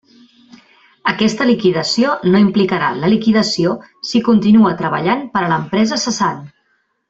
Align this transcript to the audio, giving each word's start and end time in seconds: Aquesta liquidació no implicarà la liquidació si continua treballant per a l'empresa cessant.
Aquesta 1.11 1.45
liquidació 1.49 2.15
no 2.35 2.41
implicarà 2.45 2.89
la 3.03 3.11
liquidació 3.13 3.77
si 4.13 4.23
continua 4.31 4.73
treballant 4.83 5.23
per 5.37 5.45
a 5.47 5.53
l'empresa 5.55 6.05
cessant. 6.09 6.43